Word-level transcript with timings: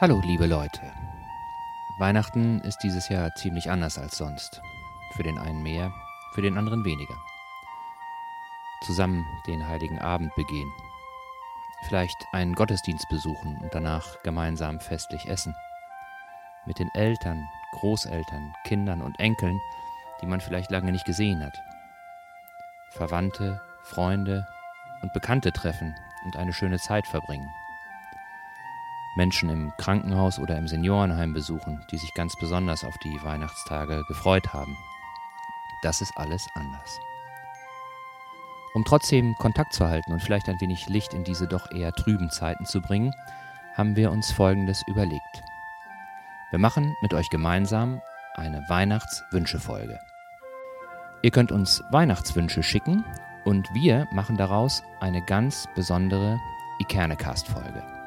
Hallo, 0.00 0.20
liebe 0.24 0.46
Leute. 0.46 0.80
Weihnachten 1.98 2.60
ist 2.62 2.78
dieses 2.82 3.08
Jahr 3.08 3.32
ziemlich 3.36 3.70
anders 3.70 3.96
als 3.96 4.18
sonst. 4.18 4.60
Für 5.12 5.22
den 5.22 5.38
einen 5.38 5.62
mehr, 5.62 5.92
für 6.34 6.42
den 6.42 6.58
anderen 6.58 6.84
weniger. 6.84 7.14
Zusammen 8.82 9.24
den 9.46 9.68
heiligen 9.68 10.00
Abend 10.00 10.34
begehen. 10.34 10.68
Vielleicht 11.86 12.16
einen 12.32 12.56
Gottesdienst 12.56 13.08
besuchen 13.08 13.56
und 13.62 13.72
danach 13.72 14.20
gemeinsam 14.24 14.80
festlich 14.80 15.28
essen. 15.28 15.54
Mit 16.66 16.80
den 16.80 16.90
Eltern, 16.94 17.48
Großeltern, 17.74 18.52
Kindern 18.64 19.00
und 19.00 19.20
Enkeln, 19.20 19.60
die 20.20 20.26
man 20.26 20.40
vielleicht 20.40 20.72
lange 20.72 20.90
nicht 20.90 21.04
gesehen 21.04 21.40
hat. 21.40 21.56
Verwandte, 22.90 23.60
Freunde 23.84 24.44
und 25.02 25.12
Bekannte 25.12 25.52
treffen 25.52 25.94
und 26.24 26.36
eine 26.36 26.52
schöne 26.52 26.80
Zeit 26.80 27.06
verbringen. 27.06 27.48
Menschen 29.16 29.48
im 29.48 29.72
Krankenhaus 29.78 30.38
oder 30.38 30.56
im 30.58 30.66
Seniorenheim 30.66 31.32
besuchen, 31.32 31.84
die 31.90 31.98
sich 31.98 32.12
ganz 32.14 32.34
besonders 32.36 32.84
auf 32.84 32.96
die 32.98 33.18
Weihnachtstage 33.22 34.04
gefreut 34.08 34.52
haben. 34.52 34.76
Das 35.82 36.00
ist 36.00 36.16
alles 36.16 36.46
anders. 36.54 36.98
Um 38.74 38.84
trotzdem 38.84 39.34
Kontakt 39.36 39.72
zu 39.72 39.86
halten 39.86 40.12
und 40.12 40.20
vielleicht 40.20 40.48
ein 40.48 40.60
wenig 40.60 40.88
Licht 40.88 41.14
in 41.14 41.22
diese 41.22 41.46
doch 41.46 41.70
eher 41.70 41.92
trüben 41.92 42.30
Zeiten 42.30 42.66
zu 42.66 42.80
bringen, 42.80 43.12
haben 43.74 43.94
wir 43.94 44.10
uns 44.10 44.32
Folgendes 44.32 44.82
überlegt. 44.88 45.42
Wir 46.50 46.58
machen 46.58 46.96
mit 47.00 47.14
euch 47.14 47.30
gemeinsam 47.30 48.00
eine 48.34 48.68
Weihnachtswünschefolge. 48.68 49.98
Ihr 51.22 51.30
könnt 51.30 51.52
uns 51.52 51.82
Weihnachtswünsche 51.90 52.62
schicken 52.62 53.04
und 53.44 53.72
wir 53.74 54.08
machen 54.12 54.36
daraus 54.36 54.82
eine 55.00 55.22
ganz 55.22 55.68
besondere 55.74 56.38
Ikernecast-Folge. 56.80 58.03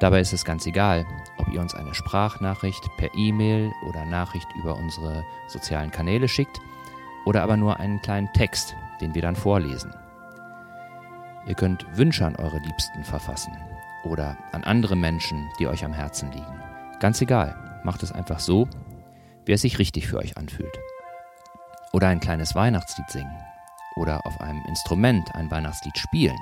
Dabei 0.00 0.20
ist 0.20 0.32
es 0.32 0.44
ganz 0.44 0.66
egal, 0.66 1.06
ob 1.38 1.48
ihr 1.48 1.60
uns 1.60 1.74
eine 1.74 1.94
Sprachnachricht 1.94 2.84
per 2.96 3.14
E-Mail 3.14 3.72
oder 3.88 4.04
Nachricht 4.04 4.48
über 4.56 4.74
unsere 4.76 5.24
sozialen 5.48 5.90
Kanäle 5.90 6.28
schickt 6.28 6.60
oder 7.24 7.42
aber 7.42 7.56
nur 7.56 7.78
einen 7.78 8.02
kleinen 8.02 8.32
Text, 8.32 8.74
den 9.00 9.14
wir 9.14 9.22
dann 9.22 9.36
vorlesen. 9.36 9.94
Ihr 11.46 11.54
könnt 11.54 11.86
Wünsche 11.96 12.26
an 12.26 12.36
eure 12.36 12.58
Liebsten 12.58 13.04
verfassen 13.04 13.56
oder 14.04 14.36
an 14.52 14.64
andere 14.64 14.96
Menschen, 14.96 15.48
die 15.58 15.68
euch 15.68 15.84
am 15.84 15.92
Herzen 15.92 16.32
liegen. 16.32 16.60
Ganz 17.00 17.20
egal, 17.20 17.80
macht 17.84 18.02
es 18.02 18.12
einfach 18.12 18.40
so, 18.40 18.68
wie 19.44 19.52
es 19.52 19.62
sich 19.62 19.78
richtig 19.78 20.08
für 20.08 20.18
euch 20.18 20.36
anfühlt. 20.36 20.76
Oder 21.92 22.08
ein 22.08 22.20
kleines 22.20 22.54
Weihnachtslied 22.54 23.08
singen 23.10 23.44
oder 23.96 24.26
auf 24.26 24.40
einem 24.40 24.64
Instrument 24.66 25.32
ein 25.34 25.50
Weihnachtslied 25.50 25.96
spielen 25.96 26.36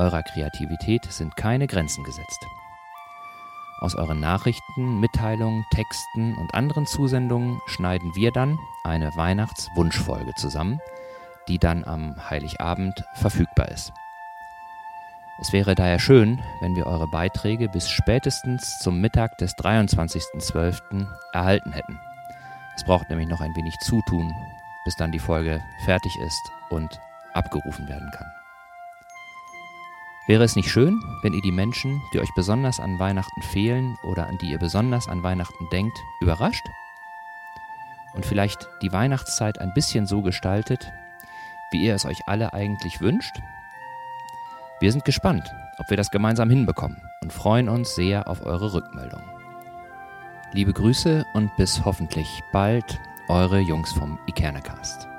Eurer 0.00 0.22
Kreativität 0.22 1.04
sind 1.12 1.36
keine 1.36 1.66
Grenzen 1.66 2.04
gesetzt. 2.04 2.46
Aus 3.80 3.96
euren 3.96 4.18
Nachrichten, 4.18 4.98
Mitteilungen, 4.98 5.66
Texten 5.74 6.34
und 6.38 6.54
anderen 6.54 6.86
Zusendungen 6.86 7.60
schneiden 7.66 8.14
wir 8.14 8.32
dann 8.32 8.58
eine 8.82 9.14
Weihnachtswunschfolge 9.14 10.32
zusammen, 10.36 10.80
die 11.48 11.58
dann 11.58 11.84
am 11.84 12.16
Heiligabend 12.30 13.04
verfügbar 13.12 13.68
ist. 13.68 13.92
Es 15.38 15.52
wäre 15.52 15.74
daher 15.74 15.98
schön, 15.98 16.40
wenn 16.62 16.74
wir 16.76 16.86
eure 16.86 17.08
Beiträge 17.08 17.68
bis 17.68 17.90
spätestens 17.90 18.78
zum 18.78 19.02
Mittag 19.02 19.36
des 19.36 19.52
23.12. 19.56 21.06
erhalten 21.34 21.72
hätten. 21.72 22.00
Es 22.74 22.84
braucht 22.84 23.10
nämlich 23.10 23.28
noch 23.28 23.42
ein 23.42 23.54
wenig 23.54 23.74
Zutun, 23.80 24.32
bis 24.86 24.96
dann 24.96 25.12
die 25.12 25.18
Folge 25.18 25.62
fertig 25.84 26.16
ist 26.26 26.50
und 26.70 26.98
abgerufen 27.34 27.86
werden 27.86 28.10
kann. 28.12 28.39
Wäre 30.30 30.44
es 30.44 30.54
nicht 30.54 30.70
schön, 30.70 31.02
wenn 31.22 31.32
ihr 31.32 31.42
die 31.42 31.50
Menschen, 31.50 32.00
die 32.14 32.20
euch 32.20 32.32
besonders 32.36 32.78
an 32.78 33.00
Weihnachten 33.00 33.42
fehlen 33.42 33.98
oder 34.04 34.28
an 34.28 34.38
die 34.38 34.52
ihr 34.52 34.60
besonders 34.60 35.08
an 35.08 35.24
Weihnachten 35.24 35.68
denkt, 35.72 35.98
überrascht? 36.20 36.64
Und 38.14 38.24
vielleicht 38.24 38.68
die 38.80 38.92
Weihnachtszeit 38.92 39.58
ein 39.58 39.74
bisschen 39.74 40.06
so 40.06 40.22
gestaltet, 40.22 40.92
wie 41.72 41.84
ihr 41.84 41.96
es 41.96 42.04
euch 42.04 42.28
alle 42.28 42.52
eigentlich 42.54 43.00
wünscht? 43.00 43.40
Wir 44.78 44.92
sind 44.92 45.04
gespannt, 45.04 45.52
ob 45.78 45.90
wir 45.90 45.96
das 45.96 46.12
gemeinsam 46.12 46.48
hinbekommen 46.48 47.02
und 47.24 47.32
freuen 47.32 47.68
uns 47.68 47.96
sehr 47.96 48.28
auf 48.28 48.46
eure 48.46 48.72
Rückmeldung. 48.72 49.22
Liebe 50.52 50.72
Grüße 50.72 51.26
und 51.34 51.56
bis 51.56 51.84
hoffentlich 51.84 52.40
bald, 52.52 53.00
eure 53.26 53.58
Jungs 53.58 53.92
vom 53.94 54.16
Ikernecast. 54.28 55.09